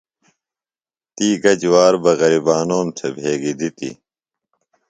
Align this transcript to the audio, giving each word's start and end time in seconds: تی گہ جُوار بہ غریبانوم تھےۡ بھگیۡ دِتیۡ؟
تی 1.15 1.27
گہ 1.41 1.53
جُوار 1.59 1.93
بہ 2.03 2.11
غریبانوم 2.19 2.87
تھےۡ 2.97 3.13
بھگیۡ 3.15 3.57
دِتیۡ؟ 3.59 3.95